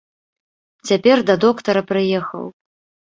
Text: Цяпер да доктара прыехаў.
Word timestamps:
Цяпер 0.91 1.17
да 1.29 1.35
доктара 1.45 1.81
прыехаў. 1.93 2.43